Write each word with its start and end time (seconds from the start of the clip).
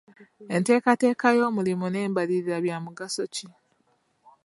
Enteekateeka 0.55 1.27
y'omulimu 1.37 1.85
n'embalirira 1.89 2.57
bya 2.65 2.77
mugaso 2.85 3.23
ki? 3.33 3.47